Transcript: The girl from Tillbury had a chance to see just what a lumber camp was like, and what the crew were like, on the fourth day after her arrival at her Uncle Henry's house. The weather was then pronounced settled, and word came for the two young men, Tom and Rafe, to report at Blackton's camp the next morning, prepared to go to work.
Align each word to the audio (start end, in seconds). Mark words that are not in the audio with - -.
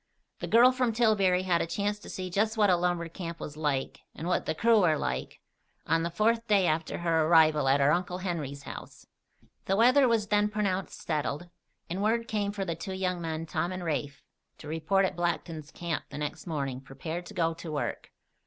The 0.39 0.47
girl 0.47 0.71
from 0.71 0.93
Tillbury 0.93 1.43
had 1.43 1.61
a 1.61 1.67
chance 1.67 1.99
to 1.99 2.09
see 2.09 2.31
just 2.31 2.57
what 2.57 2.71
a 2.71 2.75
lumber 2.75 3.07
camp 3.07 3.39
was 3.39 3.55
like, 3.55 3.99
and 4.15 4.27
what 4.27 4.47
the 4.47 4.55
crew 4.55 4.81
were 4.81 4.97
like, 4.97 5.41
on 5.85 6.01
the 6.01 6.09
fourth 6.09 6.47
day 6.47 6.65
after 6.65 6.97
her 6.97 7.27
arrival 7.27 7.67
at 7.67 7.79
her 7.79 7.91
Uncle 7.91 8.17
Henry's 8.17 8.63
house. 8.63 9.05
The 9.65 9.75
weather 9.75 10.07
was 10.07 10.29
then 10.29 10.49
pronounced 10.49 11.03
settled, 11.03 11.51
and 11.87 12.01
word 12.01 12.27
came 12.27 12.51
for 12.51 12.65
the 12.65 12.73
two 12.73 12.93
young 12.93 13.21
men, 13.21 13.45
Tom 13.45 13.71
and 13.71 13.83
Rafe, 13.83 14.23
to 14.57 14.67
report 14.67 15.05
at 15.05 15.15
Blackton's 15.15 15.69
camp 15.71 16.05
the 16.09 16.17
next 16.17 16.47
morning, 16.47 16.81
prepared 16.81 17.27
to 17.27 17.35
go 17.35 17.53
to 17.53 17.71
work. 17.71 18.09